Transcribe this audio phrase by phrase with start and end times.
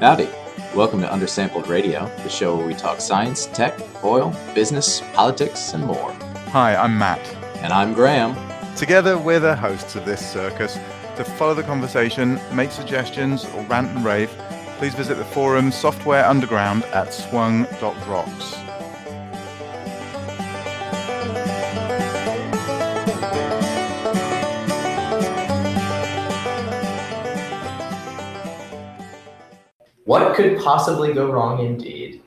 [0.00, 0.28] Howdy.
[0.76, 5.84] Welcome to Undersampled Radio, the show where we talk science, tech, oil, business, politics, and
[5.84, 6.12] more.
[6.52, 7.18] Hi, I'm Matt.
[7.56, 8.36] And I'm Graham.
[8.76, 10.78] Together, we're the hosts of this circus.
[11.16, 14.30] To follow the conversation, make suggestions, or rant and rave,
[14.78, 18.54] please visit the forum Software Underground at swung.rocks.
[30.38, 32.22] could possibly go wrong indeed?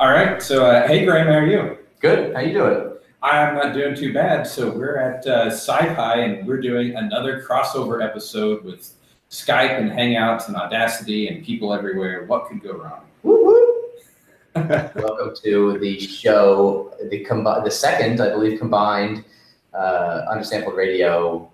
[0.00, 0.42] All right.
[0.42, 1.78] So, uh, hey, Graham, how are you?
[2.00, 2.34] Good.
[2.34, 2.92] How you doing?
[3.22, 4.44] I'm not doing too bad.
[4.44, 8.94] So, we're at uh, SciPy, and we're doing another crossover episode with
[9.30, 12.24] Skype and Hangouts and Audacity and people everywhere.
[12.24, 13.04] What could go wrong?
[14.96, 19.24] Welcome to the show, the combi- the second, I believe, combined
[19.72, 21.48] uh, Undersampled Radio,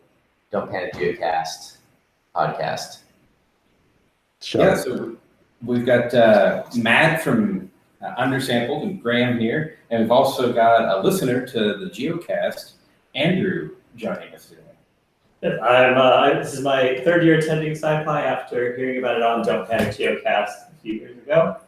[0.51, 1.77] Don't Panic Geocast
[2.35, 3.04] podcast.
[4.53, 4.75] Yeah.
[4.77, 5.17] So,
[5.65, 7.71] we've got uh, Matt from
[8.03, 12.73] uh, Undersampled and Graham here, and we've also got a listener to the Geocast,
[13.15, 15.59] Andrew, joining us today.
[15.61, 15.97] I'm.
[15.97, 19.95] Uh, this is my third year attending SciPy after hearing about it on Don't Panic
[19.95, 21.59] Geocast a few years ago,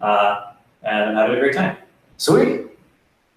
[0.00, 1.76] uh, and I'm having a great time.
[2.16, 2.66] Sweet.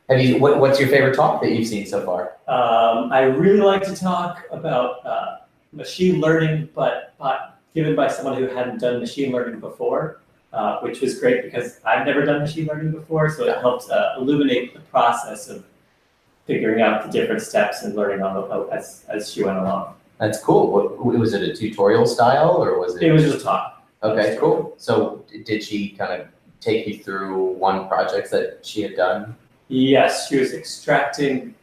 [0.09, 0.39] Have you?
[0.39, 2.33] What, what's your favorite talk that you've seen so far?
[2.47, 5.37] Um, I really like to talk about uh,
[5.71, 10.19] machine learning, but, but given by someone who hadn't done machine learning before,
[10.53, 14.15] uh, which was great because I've never done machine learning before, so it helped uh,
[14.17, 15.63] illuminate the process of
[16.45, 19.95] figuring out the different steps and learning on the, as, as she went along.
[20.17, 20.71] That's cool.
[20.71, 23.03] What, was it a tutorial style or was it?
[23.03, 23.83] It was just a talk.
[24.03, 24.73] Okay, cool.
[24.77, 26.27] So did she kind of
[26.59, 29.35] take you through one project that she had done?
[29.67, 31.55] Yes, she was extracting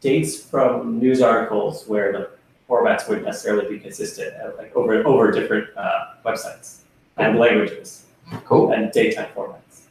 [0.00, 2.30] dates from news articles where the
[2.68, 6.78] formats wouldn't necessarily be consistent, uh, like over over different uh, websites
[7.16, 8.06] and languages
[8.44, 9.82] Cool, and daytime formats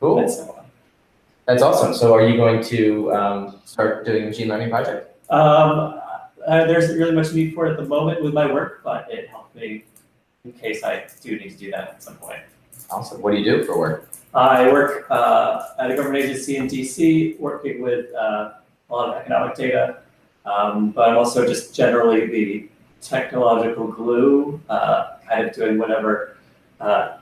[0.00, 0.18] cool.
[0.18, 0.64] and so on.
[1.46, 1.94] That's awesome.
[1.94, 5.14] So are you going to um, start doing a machine learning project?
[5.30, 6.00] Um,
[6.46, 9.06] uh, there isn't really much need for it at the moment with my work, but
[9.10, 9.84] it helped me
[10.44, 12.40] in case I do need to do that at some point.
[12.90, 13.20] Awesome.
[13.22, 14.08] What do you do for work?
[14.34, 18.52] I work uh, at a government agency in DC, working with uh,
[18.90, 19.98] a lot of economic data,
[20.46, 22.68] um, but I'm also just generally the
[23.00, 26.36] technological glue, uh, kind of doing whatever,
[26.80, 27.18] uh,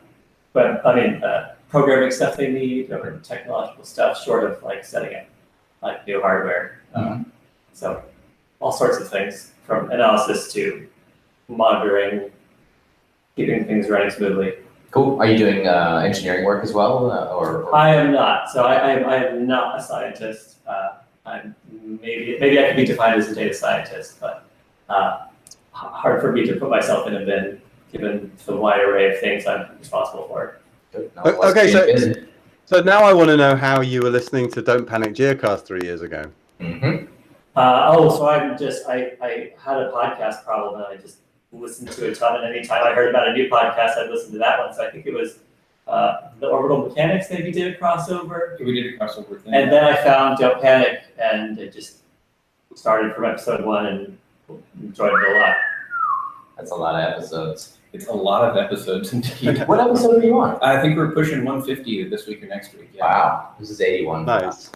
[0.53, 5.17] but I mean, uh, programming stuff they need or technological stuff, short of like setting
[5.17, 5.25] up
[5.83, 6.81] like new hardware.
[6.95, 7.31] Um,
[7.73, 8.03] so
[8.61, 10.87] all sorts of things from analysis to
[11.49, 12.31] monitoring,
[13.37, 14.55] keeping things running smoothly.
[14.91, 15.21] Cool.
[15.21, 17.65] Are you doing uh, engineering work as well, uh, or?
[17.65, 18.49] or- I am not.
[18.51, 20.59] So I, I, am, I am not a scientist.
[20.67, 21.55] Uh, I'm
[22.03, 24.47] maybe maybe I could be defined as a data scientist, but
[24.89, 25.27] uh,
[25.73, 27.61] hard for me to put myself in a bin
[27.93, 30.59] given the wide array of things I'm responsible for.
[30.93, 31.11] Good.
[31.17, 32.27] No, O- what's okay, so- busy.
[32.67, 35.83] So now I want to know how you were listening to Don't Panic Geocast three
[35.83, 36.25] years ago.
[36.61, 37.09] Mhm.
[37.55, 41.19] Uh, oh, so I'm just I, I had a podcast problem and I just
[41.53, 42.43] listened to a ton.
[42.43, 44.73] And anytime I heard about a new podcast, I'd listen to that one.
[44.75, 45.39] So I think it was
[45.87, 48.59] uh, the Orbital Mechanics maybe did a crossover.
[48.59, 49.55] We did a crossover thing.
[49.55, 51.99] And then I found Don't Panic, and it just
[52.75, 54.19] started from episode one and
[54.83, 55.56] enjoyed it a lot.
[56.56, 57.78] That's a lot of episodes.
[57.93, 59.65] it's a lot of episodes indeed.
[59.69, 60.59] What episode are you on?
[60.62, 62.91] I think we're pushing 150 this week or next week.
[62.94, 63.05] Yeah.
[63.05, 64.25] Wow, this is 81.
[64.27, 64.71] Nice.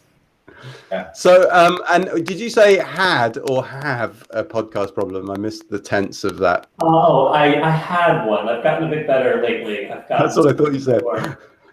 [0.91, 1.13] Yeah.
[1.13, 5.31] So, um, and did you say had or have a podcast problem?
[5.31, 6.67] I missed the tense of that.
[6.81, 8.49] Oh, I, I had one.
[8.49, 9.91] I've gotten a bit better lately.
[9.91, 11.03] I've gotten That's what I thought you said.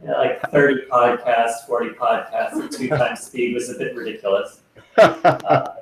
[0.04, 4.62] like 30 podcasts, 40 podcasts at two times speed was a bit ridiculous.
[4.98, 5.74] Uh,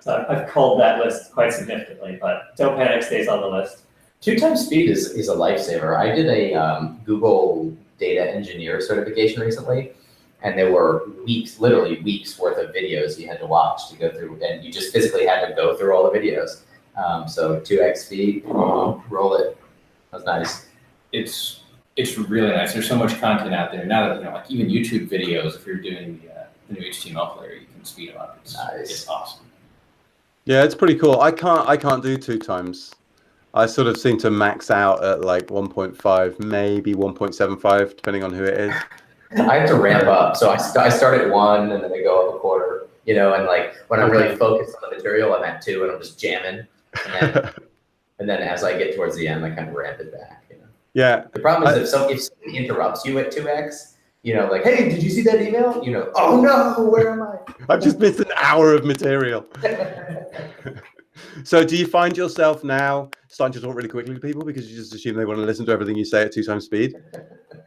[0.00, 3.78] so I've- I've culled that list quite significantly, but Don't Panic stays on the list.
[4.20, 5.96] Two times speed is, is a lifesaver.
[5.96, 9.92] I did a um, Google data engineer certification recently,
[10.42, 14.10] and there were weeks, literally weeks worth of videos you had to watch to go
[14.10, 16.60] through, and you just physically had to go through all the videos.
[16.96, 19.56] Um, so 2x speed, roll it.
[20.10, 20.66] That was nice.
[21.12, 21.62] It's
[21.96, 22.72] it's really nice.
[22.72, 25.56] There's so much content out there now that you know, like even YouTube videos.
[25.56, 28.38] If you're doing the, uh, the new HTML player, you can speed them up.
[28.42, 28.90] It's, Nice.
[28.90, 29.44] it's awesome.
[30.44, 31.20] yeah, it's pretty cool.
[31.20, 31.68] I can't.
[31.68, 32.94] I can't do two times.
[33.54, 38.44] I sort of seem to max out at like 1.5, maybe 1.75, depending on who
[38.44, 38.74] it is.
[39.36, 40.36] I have to ramp up.
[40.36, 43.14] So I, st- I start at one, and then I go up a quarter, you
[43.14, 45.98] know, and like when I'm really focused on the material, I'm at two, and I'm
[45.98, 46.66] just jamming.
[47.06, 47.50] And then,
[48.18, 50.56] and then as I get towards the end, I kind of ramp it back, you
[50.56, 50.64] know.
[50.94, 54.46] yeah, The problem is if some if somebody interrupts you at two x, you know,
[54.50, 55.82] like, hey, did you see that email?
[55.84, 57.36] You know, oh no, where am I?
[57.68, 59.44] I've just missed an hour of material.
[61.44, 64.76] So, do you find yourself now starting to talk really quickly to people because you
[64.76, 66.94] just assume they want to listen to everything you say at two times speed?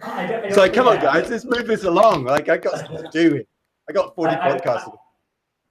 [0.04, 2.26] I don't, I It's like, come on, guys, let's move this along.
[2.26, 3.36] Like, I got stuff to do.
[3.38, 3.48] It.
[3.90, 4.98] I got 40 I- podcasts.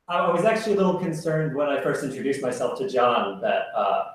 [0.08, 4.06] I was actually a little concerned when I first introduced myself to John that uh,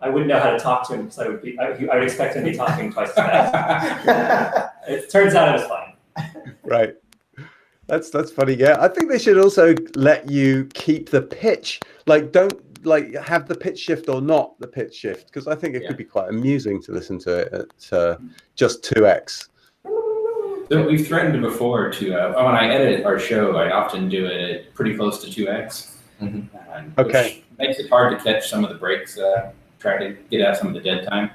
[0.00, 2.02] I wouldn't know how to talk to him because I would be I, I would
[2.02, 4.70] expect him to be talking twice as fast.
[4.88, 6.54] It turns out it was fine.
[6.64, 6.94] right.
[7.86, 8.54] That's that's funny.
[8.54, 11.80] Yeah, I think they should also let you keep the pitch.
[12.06, 15.74] Like, don't like have the pitch shift or not the pitch shift because I think
[15.74, 15.88] it Yeah.
[15.88, 18.16] could be quite amusing to listen to it at uh,
[18.54, 19.48] just two x.
[20.70, 24.72] So we've threatened before to, uh, when I edit our show, I often do it
[24.74, 25.96] pretty close to 2x.
[26.22, 26.48] Mhm.
[26.74, 27.44] Um, Okay.
[27.50, 30.56] Which makes it hard to catch some of the breaks, uh, try to get out
[30.56, 31.30] some of the dead time.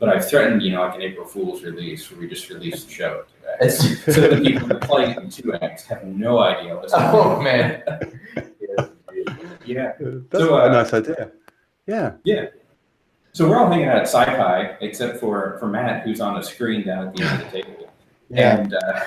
[0.00, 2.90] But I've threatened, you know, like an April Fool's release where we just release the
[2.90, 3.24] show
[3.60, 4.12] at 2x.
[4.14, 7.44] So the people that play it in 2x have no idea what's oh happening.
[7.44, 7.82] man.
[9.66, 9.92] Yeah.
[9.98, 11.30] That's So, quite a uh, nice idea.
[11.86, 12.12] Yeah.
[12.24, 12.46] Yeah.
[13.32, 16.86] So we're all hanging out at SciPy, except for, for Matt, who's on a screen
[16.86, 17.92] down at the end of the table.
[18.30, 18.56] Yeah.
[18.58, 19.04] And uh,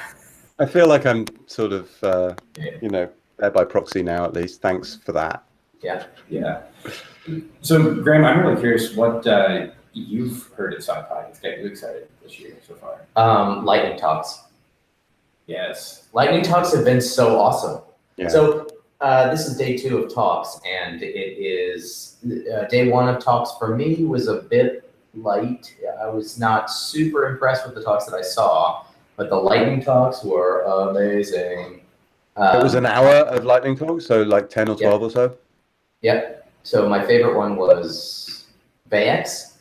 [0.59, 2.71] I feel like I'm sort of, uh, Yeah.
[2.81, 4.61] you know, there by proxy now at least.
[4.61, 5.43] Thanks for that.
[5.81, 6.03] Yeah.
[6.29, 6.61] Yeah.
[7.61, 11.29] So, Graham, I'm really curious what uh, you've heard at SciPy.
[11.29, 13.05] It's got you excited this year so far.
[13.15, 14.43] Um, lightning talks.
[15.47, 16.07] Yes.
[16.13, 17.81] Lightning talks have been so awesome.
[18.17, 18.27] Yeah.
[18.27, 18.67] So
[19.01, 22.17] uh, this is day two of talks, and it is
[22.53, 25.73] uh, day one of talks for me was a bit light.
[26.01, 28.83] I was not super impressed with the talks that I saw,
[29.15, 31.81] but the lightning talks were amazing.
[32.37, 34.89] it was an hour of lightning talks, so like 10 or Yeah.
[34.89, 35.37] 12 or so.
[36.01, 36.49] Yep.
[36.63, 38.45] So my favorite one was
[38.89, 39.55] Vaex.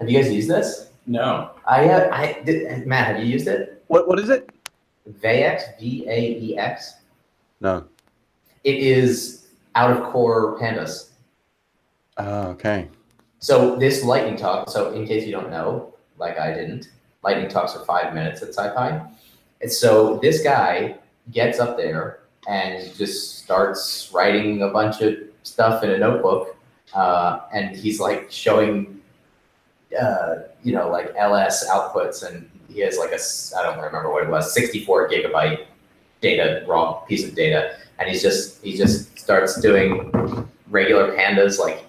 [0.00, 0.90] Have you guys used this?
[1.06, 1.50] No.
[1.66, 3.82] I, uh, I did, Matt, have you used it?
[3.88, 4.50] What What is it?
[5.22, 6.94] Vaex, V A E X.
[7.60, 7.84] No.
[8.66, 9.46] It is
[9.76, 11.10] out of core pandas.
[12.16, 12.88] Oh, okay.
[13.38, 16.90] So this lightning talk, so in case you don't know, like I didn't,
[17.22, 19.08] lightning talks are five minutes at SciPy.
[19.60, 20.96] And so this guy
[21.30, 25.14] gets up there and just starts writing a bunch of
[25.44, 26.56] stuff in a notebook.
[26.92, 29.00] Uh, and he's like showing,
[29.96, 32.26] uh, you know, like LS outputs.
[32.26, 33.20] And he has like a,
[33.56, 35.66] I don't remember what it was, 64 gigabyte
[36.20, 37.76] data, raw piece of data.
[37.98, 40.12] And he's just, he just starts doing
[40.68, 41.84] regular pandas, like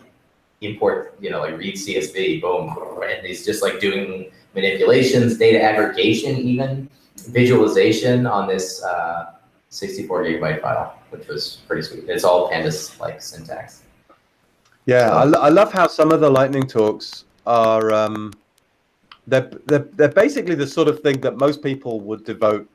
[0.62, 6.38] import, you know, like read CSV, boom, and he's just like doing manipulations, data aggregation,
[6.38, 6.89] even
[7.30, 9.33] visualization on this uh,
[9.69, 12.06] 64 gigabyte file, which was pretty sweet.
[12.07, 13.83] It's all pandas like syntax.
[14.86, 17.92] Yeah, I, I love how some of the lightning talks are.
[17.92, 18.33] Um,
[19.27, 22.69] they're, they're they're basically the sort of thing that most people would devote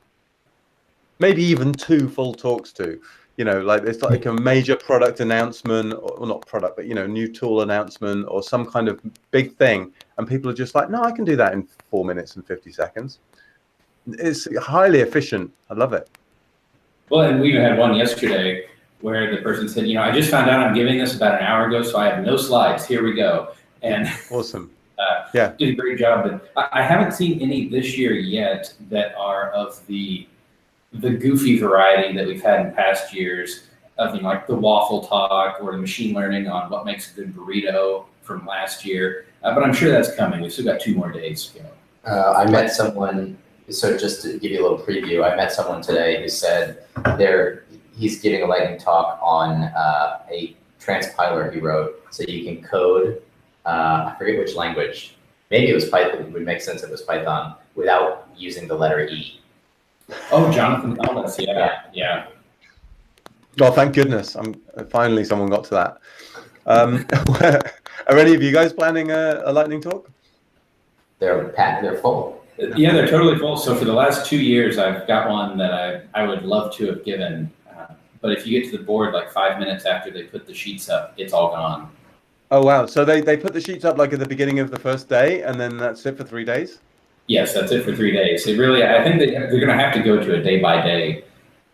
[1.19, 3.01] maybe even two full talks to.
[3.37, 6.93] You know, like it's like a major product announcement, or well, not product, but you
[6.93, 9.01] know, new tool announcement or some kind of
[9.31, 12.35] big thing, and people are just like, no, I can do that in four minutes
[12.35, 13.19] and fifty seconds.
[14.05, 15.51] It's highly efficient.
[15.69, 16.09] I love it.
[17.09, 18.67] Well, and we had one yesterday
[19.01, 21.45] where the person said, you know, I just found out I'm giving this about an
[21.45, 22.85] hour ago, so I have no slides.
[22.85, 23.53] Here we go.
[23.81, 24.71] And Awesome.
[24.99, 25.53] Uh, yeah.
[25.57, 26.39] Did a great job.
[26.53, 30.27] But I haven't seen any this year yet that are of the
[30.93, 33.67] the goofy variety that we've had in past years
[33.97, 37.15] of you know, like the waffle talk or the machine learning on what makes a
[37.15, 39.25] good burrito from last year.
[39.43, 40.41] Uh, but I'm sure that's coming.
[40.41, 41.53] We've still got two more days.
[42.05, 43.37] Uh, I met someone,
[43.69, 46.85] so just to give you a little preview, I met someone today who said
[47.17, 47.65] there
[47.95, 53.21] he's giving a lightning talk on uh, a transpiler he wrote, so you can code.
[53.65, 55.15] Uh, I forget which language.
[55.49, 56.21] Maybe it was Python.
[56.21, 59.39] It would make sense if it was Python without using the letter E.
[60.31, 61.37] Oh, Jonathan Ellis.
[61.39, 62.27] Yeah, yeah.
[63.57, 64.35] Well, thank goodness.
[64.35, 64.55] I'm
[64.89, 65.97] finally someone got to that.
[66.65, 67.05] Um,
[68.07, 70.09] are any of you guys planning a, a lightning talk?
[71.19, 71.83] They're packed.
[71.83, 72.43] They're full.
[72.57, 73.57] Yeah, they're totally full.
[73.57, 76.87] So for the last two years, I've got one that I, I would love to
[76.87, 77.51] have given.
[77.69, 80.53] Uh, but if you get to the board like five minutes after they put the
[80.53, 81.91] sheets up, it's all gone.
[82.51, 82.85] Oh wow!
[82.85, 85.41] So they, they put the sheets up like at the beginning of the first day,
[85.41, 86.79] and then that's it for three days.
[87.27, 88.45] Yes, that's it for three days.
[88.47, 90.81] It really, I think they, they're going to have to go to a day by
[90.81, 91.23] day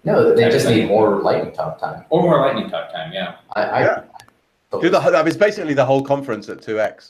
[0.04, 2.06] No, they just need more lightning talk time.
[2.10, 3.12] or more lightning talk time.
[3.12, 3.36] Yeah.
[3.54, 4.04] I, I, Yeah.
[4.80, 7.08] Do the, I mean, it's basically the whole conference at two x.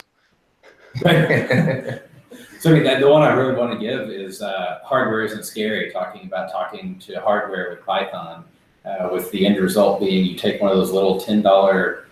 [2.60, 5.91] So I mean, the one I really want to give is uh, hardware isn't scary.
[5.91, 8.43] Talking about talking to hardware with Python,
[8.84, 12.08] uh, with the end result being you take one of those little ten dollar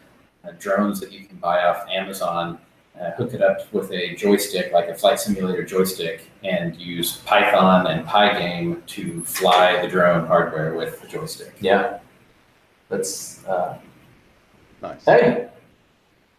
[0.46, 2.60] uh, drones that you can buy off Amazon,
[3.00, 7.88] uh, hook it up with a joystick like a flight simulator joystick, and use Python
[7.88, 11.54] and Pygame to fly the drone hardware with the joystick.
[11.60, 12.00] yeah.
[12.90, 13.78] That's uh,
[14.82, 15.04] Nice.
[15.06, 15.50] hey.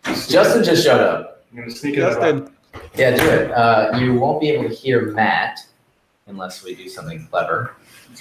[0.04, 1.44] Justin just showed up.
[1.52, 2.14] I'm gonna sneak it up.
[2.20, 2.54] Justin,
[2.94, 3.50] Yeah, do it.
[3.50, 5.60] Uh, you won't be able to hear Matt
[6.26, 7.74] unless we do something clever.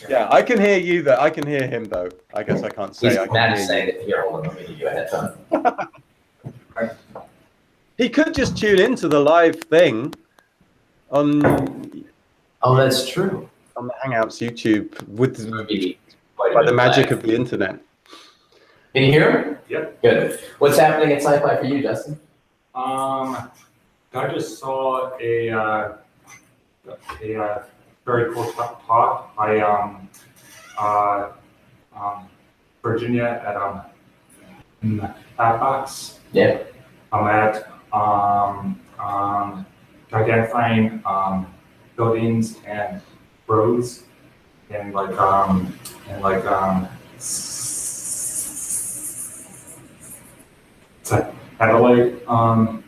[0.10, 1.04] yeah, I can hear you.
[1.04, 2.10] Though I can hear him though.
[2.34, 3.10] I guess I can't say.
[3.10, 3.68] He's, I can Matt hear is you.
[3.68, 5.38] saying that here, hold on, let me give you a headphone.
[7.98, 10.14] He could just tune into the live thing
[11.12, 12.06] on
[12.62, 13.50] Oh, that's true.
[13.76, 15.98] on the Hangouts YouTube with It would be
[16.36, 17.14] quite a by the magic lag.
[17.14, 17.80] of the internet.
[18.94, 19.58] Can you hear him?
[19.70, 20.02] Yep.
[20.02, 20.40] Good.
[20.60, 22.20] What's happening at SciPy for you, Justin?
[22.74, 23.50] Um,
[24.14, 25.94] I just saw a, uh,
[27.22, 27.64] a, uh,
[28.06, 30.08] very cool talk- talk by, um,
[30.80, 31.30] uh,
[31.96, 32.28] um,
[32.82, 33.82] Virginia at, um,
[35.38, 36.18] Mapbox.
[36.32, 36.60] Yeah.
[37.12, 39.66] I'm at, um, um,
[40.14, 41.48] identifying, um,
[41.96, 43.02] buildings and
[43.48, 44.04] roads
[44.70, 45.74] and like, um,
[46.10, 46.88] and like, um,
[51.04, 52.84] satellite, um,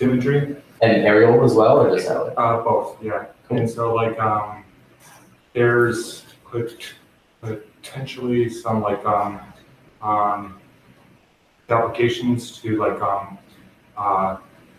[0.00, 0.56] imagery.
[0.82, 2.34] And aerial as well, or just satellite?
[2.36, 3.26] Uh, both, yeah.
[3.50, 4.64] And so like, um,
[5.52, 6.24] there's
[7.40, 9.40] potentially some like, um,
[10.02, 10.58] um,
[11.68, 13.38] applications to like, um,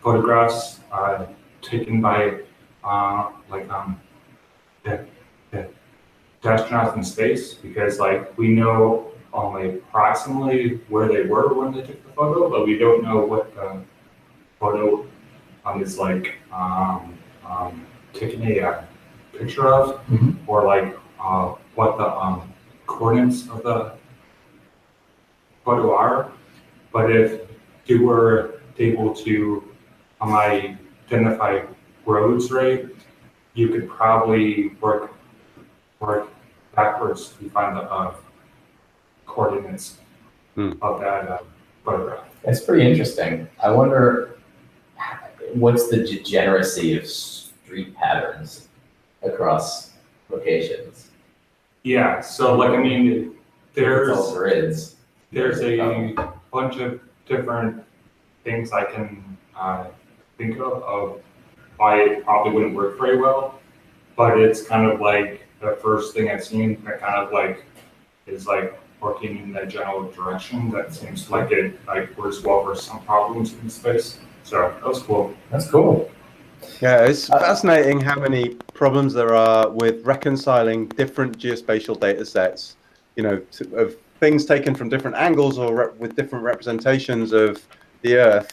[0.02, 1.26] photographs, uh,
[1.62, 2.40] taken by,
[2.82, 4.00] uh, like, um,
[4.84, 5.04] the,
[5.50, 5.68] the
[6.42, 12.04] astronauts in space, because like, we know only approximately where they were when they took
[12.06, 13.80] the photo, but we don't know what the
[14.60, 15.06] photo
[15.64, 18.82] um, is like um, um, taking a uh,
[19.32, 20.36] picture of, Mhm.
[20.46, 22.42] or like uh, what the um,
[22.86, 23.92] coordinates of the
[25.64, 26.30] photo are.
[26.92, 27.40] But if
[27.86, 29.64] you were able to
[30.20, 31.62] um, identify
[32.06, 32.86] roads right,
[33.54, 35.12] you could probably work
[36.00, 36.28] work
[36.74, 38.14] backwards to find the uh,
[39.26, 39.98] coordinates
[40.54, 40.72] Hmm.
[40.82, 41.38] of that uh,
[41.84, 42.24] photograph.
[42.44, 43.48] It's pretty interesting.
[43.60, 44.36] I wonder
[45.54, 48.68] what's the degeneracy of street patterns
[49.22, 49.90] across
[50.30, 51.10] locations.
[51.82, 53.34] Yeah, so like I mean,
[53.74, 54.96] there's grids.
[55.32, 57.83] there's a Um, bunch of different
[58.44, 59.86] things I can uh,
[60.38, 61.20] think of of
[61.76, 63.58] why it probably wouldn't work very well,
[64.16, 67.64] but it's kind of like the first thing I've seen that kind of like
[68.26, 72.76] is like working in that general direction that seems like it like works well for
[72.76, 74.18] some problems in space.
[74.44, 75.34] So that was cool.
[75.50, 76.10] That's cool.
[76.80, 82.76] Yeah, it's Uh, fascinating how many problems there are with reconciling different geospatial data sets,
[83.16, 87.66] you know, to, of things taken from different angles or rep- with different representations of
[88.04, 88.52] the Earth.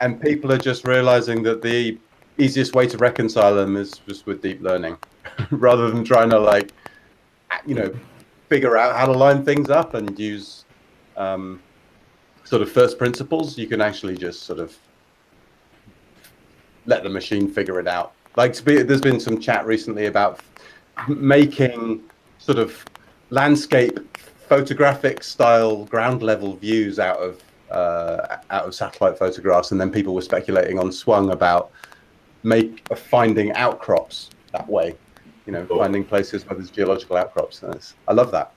[0.00, 1.98] And people are just realizing that the
[2.38, 4.96] easiest way to reconcile them is just with deep learning
[5.50, 6.70] rather than trying to, like,
[7.66, 7.92] you know,
[8.48, 10.64] figure out how to line things up and use
[11.16, 11.60] um,
[12.44, 13.58] sort of first principles.
[13.58, 14.78] You can actually just sort of
[16.86, 18.12] let the machine figure it out.
[18.36, 20.40] Like be, there's been some chat recently about
[21.08, 22.02] making
[22.38, 22.84] sort of
[23.30, 23.98] landscape
[24.48, 30.14] photographic style ground level views out of uh, out of satellite photographs, and then people
[30.14, 31.70] were speculating on Swung about
[32.42, 34.94] make uh, finding outcrops that way.
[35.46, 35.78] You know, Cool.
[35.78, 37.64] finding places where there's geological outcrops.
[38.06, 38.52] I love that.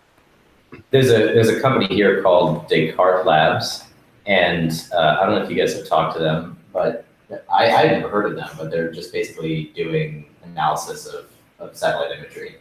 [0.92, 3.86] There's a there's a company here called Descartes Labs,
[4.26, 7.06] and uh, I don't know if you guys have talked to them, but
[7.52, 11.26] I I had never heard of them, but they're just basically doing analysis of,
[11.60, 12.58] of satellite imagery,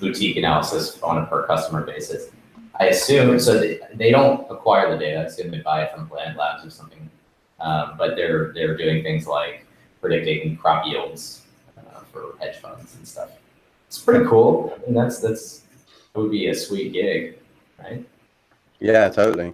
[0.00, 2.30] boutique analysis on a per customer basis.
[2.80, 5.20] I assume so they, they don't acquire the data.
[5.20, 7.08] I assume they buy it from Planet Labs or something,
[7.60, 9.64] um, but they're they're doing things like
[10.00, 11.42] predicting crop yields
[11.78, 13.30] uh, for hedge funds and stuff.
[13.86, 14.76] It's pretty cool.
[14.76, 15.62] I mean, that's that's
[16.14, 17.38] it would be a sweet gig,
[17.78, 18.04] right?
[18.80, 19.52] Yeah, totally.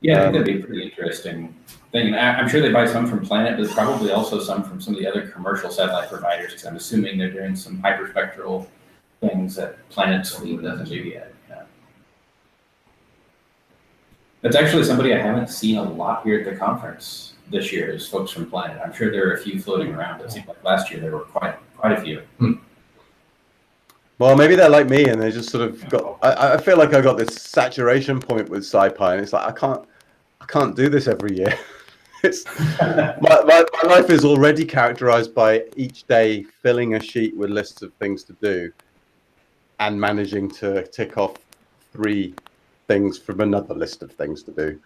[0.00, 1.54] Yeah, I Um, think that'd be a pretty interesting
[1.92, 2.14] thing.
[2.14, 5.00] I- I'm sure they buy some from Planet, but probably also some from some of
[5.00, 8.66] the other commercial satellite providers, because I'm assuming they're doing some hyperspectral
[9.20, 11.32] things that Planet Sleep doesn't do yet.
[11.48, 11.62] Yeah.
[14.44, 18.06] That's actually somebody I haven't seen a lot here at the conference this year is
[18.06, 18.78] folks from Planet.
[18.84, 20.20] I'm sure there are a few floating around.
[20.20, 22.20] It seemed like last year there were quite, quite a few.
[22.36, 22.52] Hmm.
[24.18, 26.18] Well, maybe they're like me, and they just sort of got.
[26.22, 29.52] I, I feel like I got this saturation point with SciPy, and it's like I
[29.52, 29.82] can't,
[30.42, 31.58] I can't do this every year.
[32.22, 32.44] it's
[32.82, 37.80] my, my, my life is already characterized by each day filling a sheet with lists
[37.80, 38.70] of things to do,
[39.80, 41.36] and managing to tick off
[41.94, 42.34] three
[42.86, 44.80] things from another list of things to do.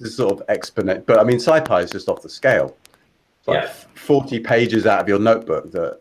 [0.00, 2.76] This sort of exponent, but I mean, SciPy is just off the scale.
[3.38, 3.72] It's like Yeah.
[3.94, 6.00] forty pages out of your notebook that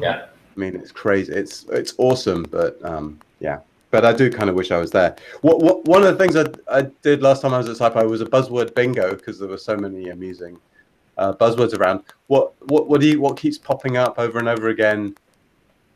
[0.00, 0.26] Yeah.
[0.56, 1.32] I mean, it's crazy.
[1.32, 5.14] It's it's awesome, but um, yeah, but I do kind of wish I was there.
[5.42, 6.46] What, what one of the things I,
[6.78, 9.58] I did last time I was at SciPy was a buzzword bingo because there were
[9.58, 10.58] so many amusing
[11.18, 12.02] uh, buzzwords around.
[12.26, 15.14] What what what do you what keeps popping up over and over again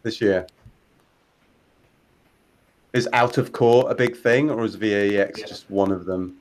[0.04, 0.46] this year?
[2.94, 5.46] Is out of core a big thing, or is VAEX Yeah.
[5.46, 6.36] just one of them?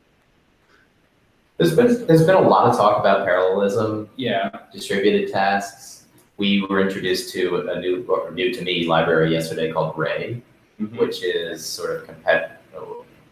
[1.57, 6.05] There's been there's been a lot of talk about parallelism, Yeah, distributed tasks.
[6.37, 10.41] We were introduced to a new or new to me library yesterday called Ray,
[10.79, 10.97] Mhm.
[10.97, 12.51] which is sort of compet.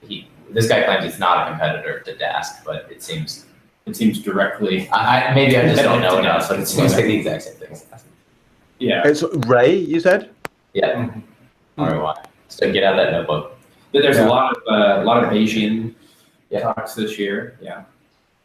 [0.02, 3.46] He this guy claims it's not a competitor to Dask, but it seems
[3.86, 4.90] it seems directly.
[4.90, 7.16] I, I maybe I just don't know Competitive to enough, but it seems like the
[7.18, 7.86] exact same things.
[8.80, 9.74] Yeah, It's Ray.
[9.76, 10.32] You said.
[10.74, 11.10] Yeah.
[11.78, 12.16] All right, why?
[12.56, 13.58] So get out that notebook.
[13.92, 14.28] But there's Yeah.
[14.28, 15.94] a lot of uh, a lot of Bayesian
[16.50, 16.62] Yeah.
[16.62, 17.58] talks this year.
[17.62, 17.84] Yeah,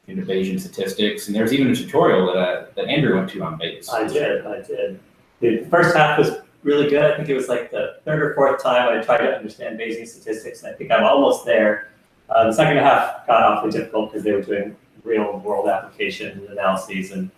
[0.09, 3.57] into Bayesian statistics, and there's even a tutorial that uh, that Andrew went to on
[3.57, 3.89] Bayes.
[3.89, 4.99] I did, I did.
[5.41, 6.33] The first half was
[6.65, 7.05] really good.
[7.05, 10.07] I think it was like the third or fourth time I tried to understand Bayesian
[10.09, 11.89] statistics, and I think I'm almost there.
[12.29, 17.13] Uh, the second half got awfully difficult because they were doing real world application analyses,
[17.13, 17.31] and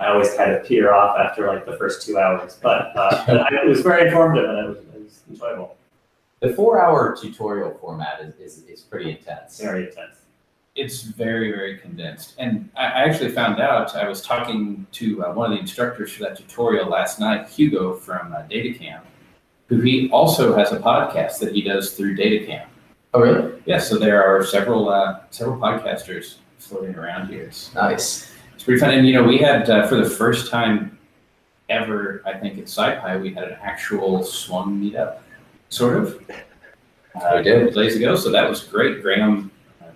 [0.00, 2.58] I always kind of peter off after like the first two hours.
[2.60, 5.76] But, uh, it was very informative and it was, it was enjoyable,
[6.40, 9.60] The four-hour tutorial format is, is, is pretty intense.
[9.60, 10.16] very intense.
[10.74, 13.94] It's very very condensed, and I, I actually found out.
[13.96, 17.94] I was talking to uh, one of the instructors for that tutorial last night, Hugo
[17.94, 19.00] from uh, DataCamp,
[19.66, 22.66] who he also has a podcast that he does through DataCamp.
[23.12, 23.60] Oh, really?
[23.66, 27.42] Yeah, so there are several uh, several podcasters floating around here.
[27.42, 28.32] It's, Nice.
[28.54, 30.96] it's pretty fun, and you know, we had uh, for the first time
[31.68, 35.18] ever, I think at SciPy, we had an actual Swung meetup,
[35.70, 36.22] sort of.
[37.14, 37.62] Uh, We did.
[37.62, 39.02] a couple days ago, so that was great.
[39.02, 39.50] Graham
[39.80, 39.86] uh,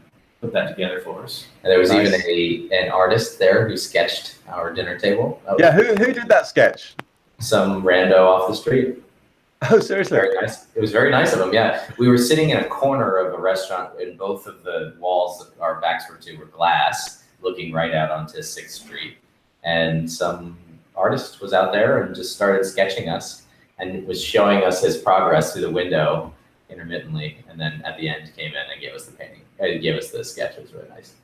[0.41, 1.47] put that together for us.
[1.63, 2.09] And there was Nice.
[2.09, 5.41] even a an artist there who sketched our dinner table.
[5.47, 5.73] Was Yeah.
[5.73, 6.95] Who who did that sketch?
[7.39, 9.01] Some rando off the street.
[9.71, 10.19] Oh, seriously.
[10.19, 10.67] Very nice.
[10.75, 11.53] It was very nice of him.
[11.55, 15.39] Yeah, we were sitting in a corner of a restaurant, and both of the walls
[15.39, 19.17] that our backs were to were glass, looking right out onto Sixth Street.
[19.63, 20.59] And some
[20.95, 23.44] artist was out there and just started sketching us,
[23.79, 26.33] and was showing us his progress through the window
[26.71, 27.45] intermittently.
[27.49, 29.43] And then at the end, came in and gave us the painting.
[29.61, 30.57] Uh, gave us the sketch.
[30.57, 31.15] It was really nice.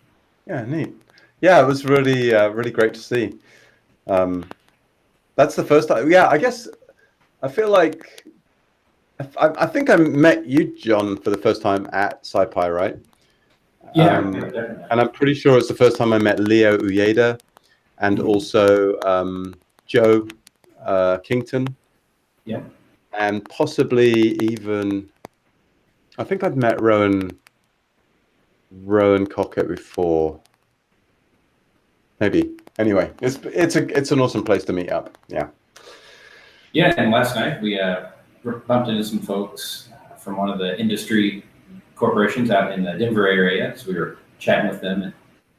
[0.46, 0.94] Yeah, neat.
[1.40, 3.38] Yeah, it was really, uh, really great to see.
[4.06, 4.44] Um,
[5.36, 6.10] that's the first time.
[6.10, 6.68] Yeah, I guess
[7.42, 8.26] I feel like
[9.38, 12.96] I, I think I met you, John, for the first time at SciPy, right?
[13.96, 14.84] Um, definitely.
[14.90, 17.40] and I'm pretty sure it's the first time I met Leo Uieda
[17.98, 19.54] and also um,
[19.86, 20.28] Joe
[20.84, 21.66] uh, Kington.
[22.50, 22.62] Yeah.
[23.12, 25.08] And possibly even,
[26.18, 27.30] I think I'd met Rowan
[28.82, 30.40] Rowan Cockett before.
[32.18, 32.56] Maybe.
[32.78, 35.16] Anyway, it's it's a it's an awesome place to meet up.
[35.28, 35.48] Yeah.
[36.72, 38.10] Yeah, and last night we uh,
[38.66, 41.44] bumped into some folks uh, from one of the industry
[41.94, 43.76] corporations out in the Denver area.
[43.76, 45.12] So we were chatting with them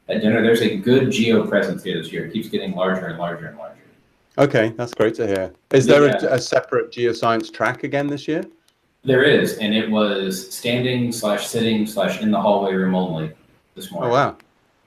[0.08, 0.42] at dinner.
[0.42, 2.26] There's a good geo presence here this year.
[2.26, 3.81] It keeps getting larger and larger and larger.
[4.38, 5.52] Okay, that's great to hear.
[5.72, 6.18] Is there Yeah.
[6.22, 8.44] a, a separate geoscience track again this year?
[9.04, 13.32] There is, and it was standing slash sitting slash in the hallway room only
[13.74, 14.10] this morning.
[14.10, 14.36] Oh wow.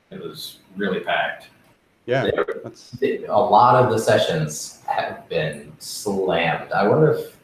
[0.09, 1.49] It was really packed.
[2.05, 2.23] Yeah.
[2.23, 6.71] There- That's a lot of the sessions have been slammed.
[6.71, 7.37] I wonder if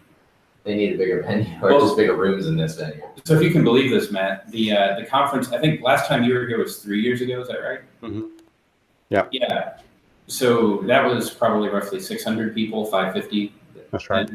[0.63, 3.01] they need a bigger venue or Well- just bigger rooms in this venue.
[3.25, 5.51] So if you can believe this, Matt, the uh, the conference.
[5.51, 7.41] I think last time you were here was three years ago.
[7.41, 7.79] Is that right?
[8.01, 8.29] Mhm.
[9.09, 9.25] Yeah.
[9.31, 9.73] Yeah.
[10.31, 13.53] So that was probably roughly 600 people, 550.
[13.91, 14.29] that's right.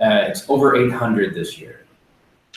[0.00, 1.84] Uh, it's over 800 this year.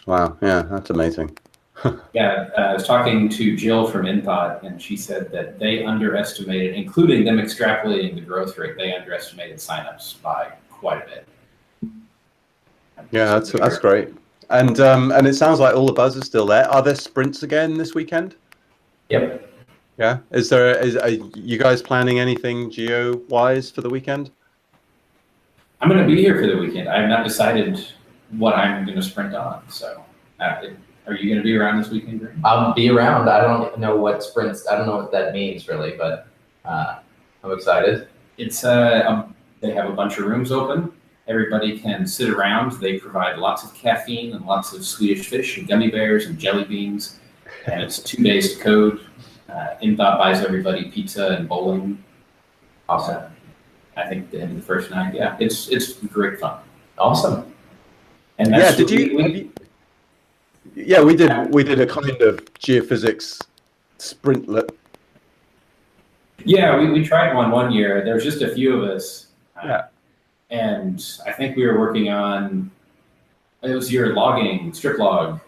[0.06, 0.38] Wow.
[0.42, 1.38] Yeah, that's amazing.
[2.14, 6.76] Yeah, uh, I was talking to Jill from Enthought, and she said that they underestimated,
[6.76, 11.28] including them extrapolating the growth rate, they underestimated signups by quite a bit.
[13.10, 14.10] Yeah, that's that's great.
[14.52, 16.70] And um, and it sounds like all the buzz is still there.
[16.70, 18.36] Are there sprints again this weekend?
[19.10, 19.51] Yep.
[20.02, 20.18] Yeah.
[20.32, 24.32] Is there is are you guys planning anything geo wise for the weekend?
[25.80, 26.90] I'm going to be here for the weekend.
[26.90, 27.88] I have not decided
[28.32, 29.62] what I'm going to sprint on.
[29.70, 30.04] So,
[30.40, 30.64] uh,
[31.06, 32.42] are you going to be around this weekend, Green?
[32.44, 33.30] I'll be around.
[33.30, 34.68] I don't know what sprints.
[34.68, 36.26] I don't know what that means really, but
[36.66, 36.98] uh,
[37.44, 38.08] I'm excited.
[38.40, 40.92] It's uh, um, they have a bunch of rooms open.
[41.28, 42.72] Everybody can sit around.
[42.82, 46.64] They provide lots of caffeine and lots of Swedish fish and gummy bears and jelly
[46.64, 47.20] beans.
[47.68, 49.06] And it's two days to code.
[49.52, 52.02] Uh, Enthought buys everybody pizza and bowling.
[52.88, 53.24] Awesome.
[53.98, 55.14] I think the end of the first night.
[55.14, 56.60] Yeah, it's it's great fun.
[56.98, 57.54] Awesome.
[58.40, 58.72] And Yeah.
[58.76, 59.52] Did we- you, we- you?
[60.76, 61.54] Yeah, we did.
[61.54, 63.42] We did a kind of geophysics
[64.00, 64.70] sprintlet.
[66.46, 68.04] Yeah, we, we tried one one year.
[68.06, 69.28] There was just a few of us.
[69.62, 69.82] uh, Yeah.
[70.50, 72.72] And I think we were working on
[73.64, 75.40] It was your logging strip log.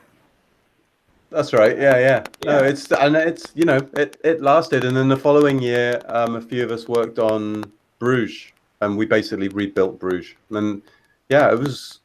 [1.34, 1.76] That's right.
[1.78, 2.24] Yeah, yeah.
[2.46, 2.68] No, Yeah.
[2.68, 6.42] it's and it's you know it it lasted, and then the following year, um, a
[6.42, 7.66] few of us worked on
[7.98, 10.36] Bruges, and we basically rebuilt Bruges.
[10.52, 10.84] And
[11.30, 12.02] yeah, it was,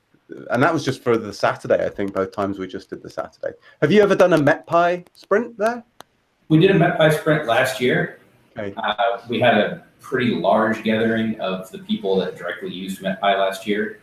[0.51, 1.85] and that was just for the Saturday.
[1.85, 3.55] I think both times we just did the Saturday.
[3.83, 5.85] Have you ever done a MetPy sprint there?
[6.49, 8.21] We did a MetPy sprint last year.
[8.57, 8.73] Okay.
[8.79, 13.67] Uh, we had a pretty large gathering of the people that directly used MetPy last
[13.67, 14.01] year.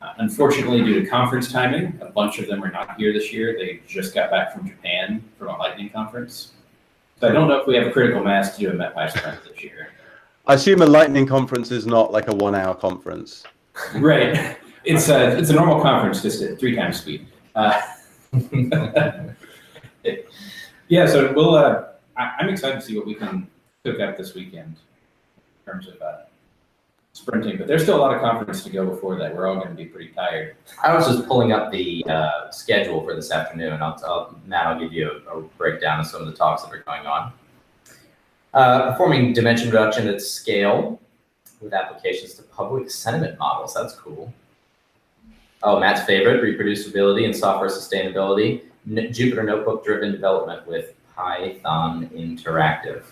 [0.00, 3.56] Uh, unfortunately, due to conference timing, a bunch of them are not here this year.
[3.58, 6.52] They just got back from Japan from a Lightning conference.
[7.20, 9.42] So I don't know if we have a critical mass to do a MetPy sprint
[9.42, 9.90] this year.
[10.46, 13.42] I assume a Lightning conference is not like a one-hour conference.
[13.96, 14.56] Right.
[14.84, 17.26] It's a it's a normal conference, just at three times speed.
[17.54, 17.80] Uh,
[20.88, 21.56] yeah, so we'll.
[21.56, 23.48] Uh, I, I'm excited to see what we can
[23.84, 24.76] cook up this weekend
[25.36, 26.18] in terms of uh,
[27.18, 27.58] sprinting.
[27.58, 29.34] But there's still a lot of conference to go before that.
[29.34, 30.56] We're all going to be pretty tired.
[30.82, 33.82] I was just pulling up the uh, schedule for this afternoon.
[33.82, 36.72] I'll, I'll, Matt, I'll give you a, a breakdown of some of the talks that
[36.72, 37.32] are going on.
[38.54, 41.00] Uh, performing dimension reduction at scale
[41.60, 43.74] with applications to public sentiment models.
[43.74, 44.32] That's cool.
[45.62, 48.62] Oh, Matt's favorite, reproducibility and software sustainability.
[48.88, 53.02] N- Jupyter Notebook driven development with Python Interactive.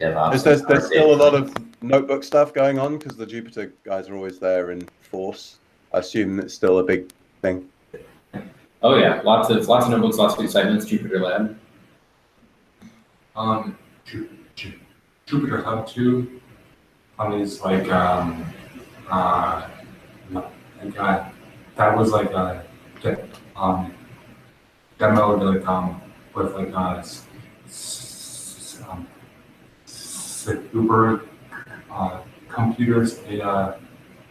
[0.00, 0.30] DevOps.
[0.30, 4.08] There's, there's, there's still a lot of notebook stuff going on because the Jupyter guys
[4.08, 5.58] are always there in force.
[5.92, 7.10] I assume it's still a big
[7.42, 7.68] thing.
[8.82, 10.86] Oh yeah, lots of lots of notebooks, lots of excitements.
[10.86, 11.58] Jupyter Lab.
[13.34, 14.78] Um, Ju- Ju-
[15.26, 16.40] Jupyter Hub two,
[17.18, 18.44] um, is like, um,
[19.10, 19.68] uh,
[20.32, 21.28] like, uh,
[21.76, 22.64] that was like a,
[23.02, 23.92] de- um,
[24.98, 26.00] demo like, um,
[26.34, 27.26] with like, uh, s-
[27.66, 28.07] s-
[30.48, 31.22] s- Uber,
[31.90, 33.78] uh, computers a,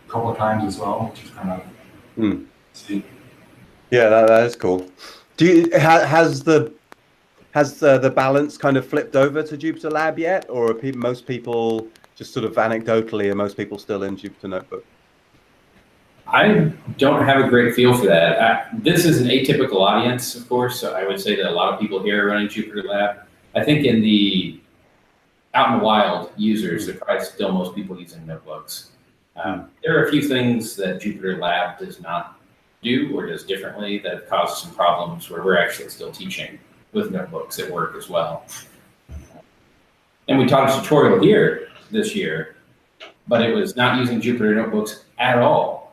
[0.07, 1.61] couple of times as well, which is kind of,
[2.15, 2.43] Hmm.
[2.73, 3.03] see,
[3.91, 4.89] Yeah, that, that is cool.
[5.37, 6.71] Do you ha, has the
[7.51, 10.91] has uh, the balance kind of flipped over to Jupyter Lab yet, or are pe-
[10.91, 14.85] most people just sort of anecdotally, are most people still in Jupyter Notebook?
[16.27, 18.37] I don't have a great feel for that.
[18.37, 21.73] Uh, this is an atypical audience, of course, so I would say that a lot
[21.73, 23.17] of people here are running Jupyter Lab.
[23.55, 24.59] I think in the
[25.57, 28.91] out in the wild users, there are probably still most people using notebooks.
[29.35, 32.39] Um, there are a few things that Jupyter Lab does not
[32.83, 36.59] do or does differently that have caused some problems where we're actually still teaching
[36.93, 38.45] with notebooks at work as well.
[40.27, 42.57] And we taught a tutorial here this year,
[43.27, 45.87] but it was not using Jupyter notebooks at all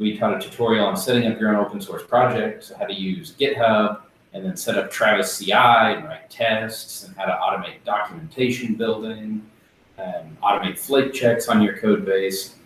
[0.00, 2.94] we taught a tutorial on setting up your own open source project, so how to
[2.94, 4.00] use GitHub,
[4.32, 9.44] and then set up Travis CI and write tests, and how to automate documentation building,
[9.98, 12.56] and automate flake checks on your code base.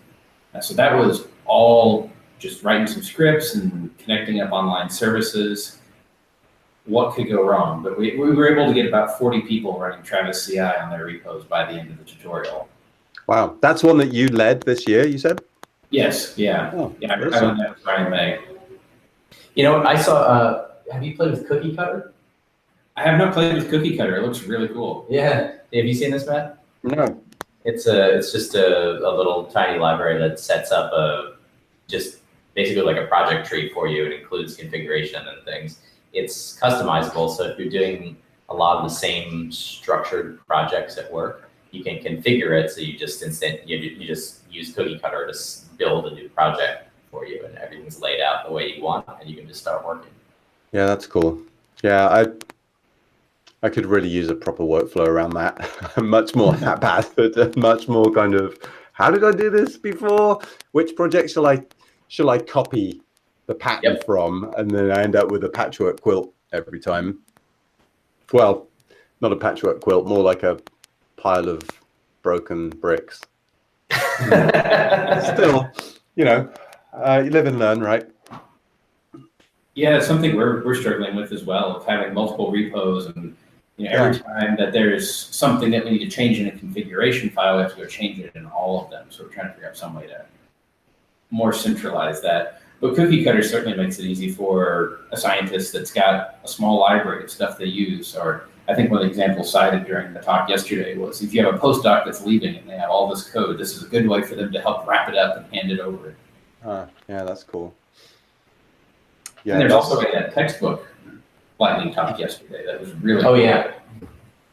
[0.54, 5.78] Uh, so that was all just writing some scripts and connecting up online services.
[6.86, 7.82] What could go wrong?
[7.82, 11.06] But we, we were able to get about 40 people running Travis CI on their
[11.06, 12.68] repos by the end of the tutorial.
[13.26, 15.06] Wow, that's one that you led this year.
[15.06, 15.40] You said.
[15.88, 16.72] Yes, yeah.
[16.74, 17.30] Oh, Yeah, I awesome.
[17.32, 18.38] found that with Ryan May.
[19.54, 20.16] You know, I saw.
[20.22, 22.12] Uh, have you played with Cookie Cutter?
[22.96, 24.16] I have not played with Cookie Cutter.
[24.16, 25.06] It looks really cool.
[25.08, 25.52] Yeah.
[25.72, 26.62] Have you seen this, Matt?
[26.82, 27.20] No.
[27.64, 28.16] It's a.
[28.16, 31.34] It's just a, a little tiny library that sets up a
[31.88, 32.18] just
[32.54, 34.04] basically like a project tree for you.
[34.04, 35.80] It includes configuration and things.
[36.12, 38.16] It's customizable, so if you're doing
[38.48, 42.96] a lot of the same structured projects at work, you can configure it so you
[42.96, 47.44] just instant you, you just use Cookie Cutter to build a new project for you,
[47.44, 50.10] and everything's laid out the way you want, and you can just start working.
[50.74, 51.40] Yeah, that's cool.
[51.84, 52.26] Yeah, I
[53.62, 55.56] I could really use a proper workflow around that.
[56.02, 58.58] much more haphazard, much more kind of
[58.92, 60.40] how did I do this before?
[60.72, 61.62] Which project shall I
[62.08, 63.00] shall I copy
[63.46, 64.04] the pattern Yep.
[64.04, 64.52] from?
[64.56, 67.20] And then I end up with a patchwork quilt every time.
[68.32, 68.66] Well,
[69.20, 70.58] not a patchwork quilt, more like a
[71.16, 71.62] pile of
[72.22, 73.20] broken bricks.
[73.92, 75.70] Still,
[76.16, 76.50] you know,
[76.92, 78.08] uh, you live and learn, right?
[79.74, 83.36] Yeah, it's something we're, we're struggling with as well, of having multiple repos and,
[83.76, 87.28] you know, every time that there's something that we need to change in a configuration
[87.30, 89.06] file, we have to go change it in all of them.
[89.08, 90.24] So we're trying to figure out some way to
[91.30, 92.60] more centralize that.
[92.80, 97.24] But Cookie Cutter certainly makes it easy for a scientist that's got a small library
[97.24, 98.14] of stuff they use.
[98.14, 101.44] Or I think one of the examples cited during the talk yesterday was if you
[101.44, 104.06] have a postdoc that's leaving and they have all this code, this is a good
[104.06, 106.14] way for them to help wrap it up and hand it over.
[106.64, 107.74] Ah, yeah, that's cool.
[109.52, 110.86] And there's that's- also that textbook
[111.60, 113.38] Lightning talk yesterday that was really Oh cool.
[113.38, 113.72] yeah,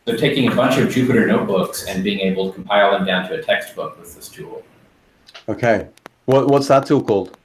[0.05, 3.39] So taking a bunch of Jupyter notebooks and being able to compile them down to
[3.39, 4.63] a textbook with this tool.
[5.49, 5.87] Okay.
[6.25, 7.37] What, what's that tool called?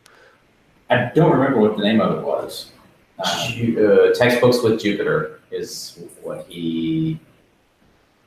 [0.90, 2.70] I don't remember what the name of it was.
[3.18, 7.18] Uh, Ju- uh, textbooks with Jupyter is what he.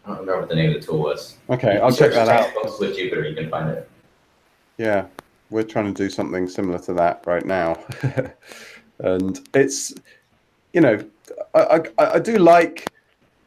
[0.06, 1.38] I don't remember what the name of the tool was.
[1.50, 2.46] Okay, I'll check search that out.
[2.46, 3.88] Textbooks with Jupyter, you can find it.
[4.80, 5.06] Yeah,
[5.52, 7.78] we're trying to do something similar to that right now,
[9.00, 9.94] and it's,
[10.74, 11.04] you know,
[11.54, 12.92] I I, I do like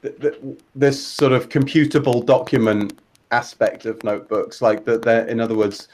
[0.02, 0.38] th- th-
[0.74, 2.98] this sort of computable document
[3.30, 5.02] aspect of notebooks, like that.
[5.02, 5.88] They're in other words,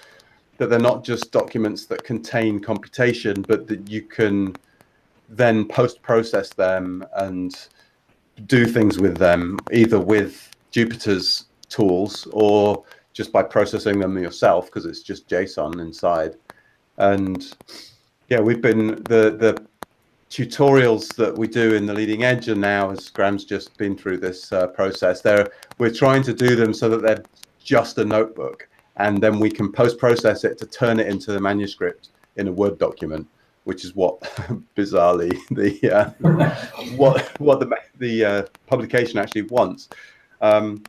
[0.59, 4.55] that they're not just documents that contain computation, but that you can
[5.29, 7.69] then post process them and
[8.47, 14.87] do things with them, either with Jupyter's tools or just by processing them yourself because
[14.87, 16.37] it's just JSON inside.
[16.99, 17.53] And
[18.29, 19.67] yeah, we've been the the
[20.31, 24.19] tutorials that we do in the leading edge and now as Graham's just been through
[24.19, 27.25] this uh, process there we're trying to do them so that they're
[27.65, 31.41] just a notebook and then we can post process it to turn it into the
[31.41, 33.27] manuscript in a word document
[33.65, 34.21] which is what
[34.77, 36.11] bizarrely the uh,
[36.97, 39.89] what what the the uh, publication actually wants.
[40.41, 40.83] Um,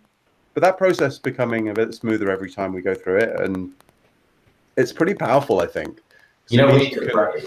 [0.54, 3.74] but that process is becoming a bit smoother every time we go through it and
[4.78, 6.02] it's pretty powerful i think
[6.50, 7.46] You know, So we need to write.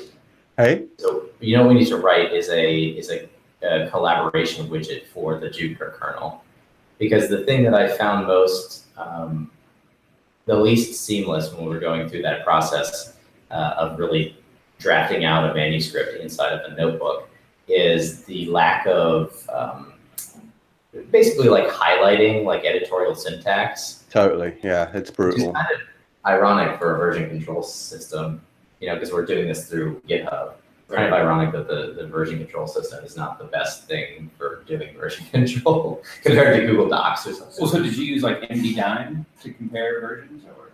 [0.57, 0.85] hey?
[0.99, 3.29] So you know, what we need to write is a is a,
[3.63, 6.45] a collaboration widget for the Jupyter kernel,
[6.99, 9.51] because the thing that I found most um,
[10.47, 13.17] the least seamless when we were going through that process
[13.51, 14.37] uh, of really
[14.79, 17.29] drafting out a manuscript inside of a notebook
[17.69, 19.93] is the lack of um,
[21.11, 24.05] basically like highlighting like editorial syntax.
[24.11, 25.53] Totally yeah it's which is brutal.
[25.53, 25.81] kind of
[26.27, 28.41] ironic for a version control system,
[28.83, 30.55] you know, because we're doing this through GitHub.
[30.91, 34.63] Kind of ironic that the, the version control system is not the best thing for
[34.67, 37.57] doing version control compared to Google Docs or something.
[37.63, 40.69] well, so did you use like nbdime to compare versions or?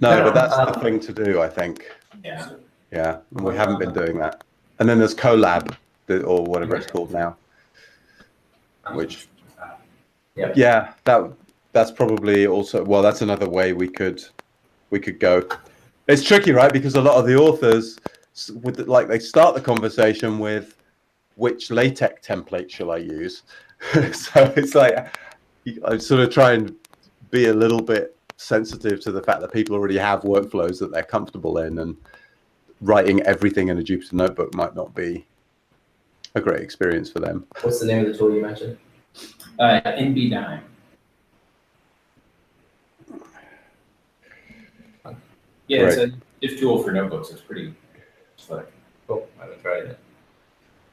[0.00, 1.88] no No, but that's the um, thing to do i think
[2.24, 2.48] Yeah.
[2.90, 4.42] yeah and we haven't been doing that
[4.80, 5.76] and then there's colab
[6.08, 7.36] or whatever it's called now
[8.94, 9.28] Which-
[10.56, 11.30] yeah that
[11.72, 14.24] that's probably also well that's another way we could
[14.90, 15.46] we could go
[16.12, 16.72] it's tricky right?
[16.72, 17.98] Because a lot of the authors
[18.48, 20.76] the- like they start the conversation with
[21.36, 23.42] which latex template shall i use?
[24.12, 25.14] So it's like
[25.86, 26.74] i sort of try and
[27.30, 31.02] be a little bit sensitive to the fact that people already have workflows that they're
[31.02, 31.96] comfortable in and
[32.80, 35.26] writing everything in a jupyter notebook might not be
[36.34, 37.46] a great experience for them.
[37.62, 38.78] What's the name of the tool you mentioned?
[39.58, 39.80] Uh,
[45.72, 47.30] Yeah, it's a diff tool for notebooks.
[47.30, 47.74] It's pretty
[48.36, 48.66] slick.
[49.06, 49.98] Cool, I haven't tried it.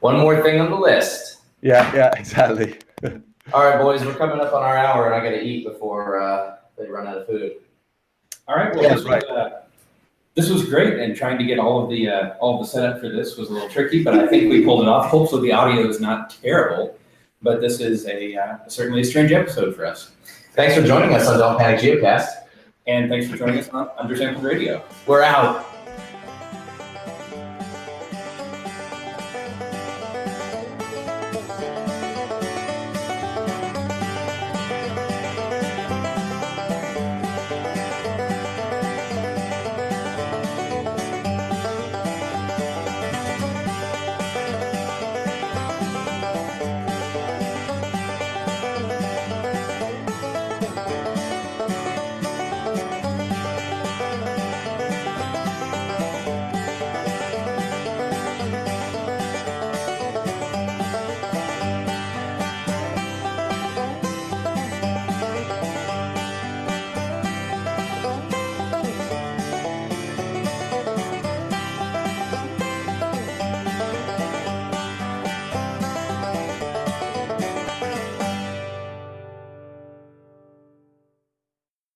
[0.00, 1.42] One more thing on the list.
[1.62, 2.78] yeah yeah exactly
[3.52, 6.20] All right, boys, we're coming up on our hour, and I got to eat before
[6.20, 7.54] uh, they run out of food.
[8.46, 8.72] All right.
[8.72, 9.62] Well, Yeah, this, was, uh,
[10.34, 13.00] this was great, and trying to get all of the uh, all of the setup
[13.00, 15.10] for this was a little tricky, but I think we pulled it off.
[15.10, 16.96] Hopefully, the audio is not terrible,
[17.42, 20.12] but this is a uh, certainly a strange episode for us.
[20.54, 22.28] Thanks for joining us on Don't Panic Geocast.
[22.86, 24.82] And thanks for joining us on Undersampled Radio.
[25.06, 25.69] We're out.